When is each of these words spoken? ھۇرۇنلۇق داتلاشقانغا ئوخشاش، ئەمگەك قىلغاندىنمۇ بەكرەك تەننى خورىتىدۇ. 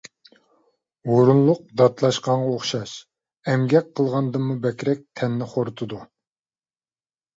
ھۇرۇنلۇق 1.09 1.59
داتلاشقانغا 1.81 2.49
ئوخشاش، 2.53 2.95
ئەمگەك 3.51 3.93
قىلغاندىنمۇ 3.99 4.59
بەكرەك 4.67 5.05
تەننى 5.21 5.51
خورىتىدۇ. 5.53 6.01